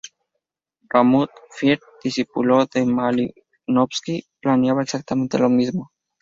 [0.89, 5.91] Raymond Firth, discípulo de Malinowski, plantea exactamente lo mismo.